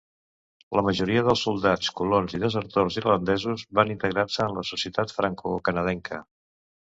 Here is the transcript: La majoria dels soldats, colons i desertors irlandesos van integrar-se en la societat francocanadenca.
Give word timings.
La 0.77 0.83
majoria 0.85 1.21
dels 1.27 1.41
soldats, 1.47 1.89
colons 1.99 2.33
i 2.37 2.39
desertors 2.45 2.97
irlandesos 3.01 3.65
van 3.81 3.93
integrar-se 3.97 4.41
en 4.49 4.57
la 4.61 4.63
societat 4.73 5.13
francocanadenca. 5.19 6.23